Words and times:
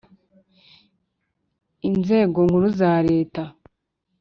Inzego 1.89 2.37
Nkuru 2.47 2.67
za 2.79 2.91
Leta 3.07 3.43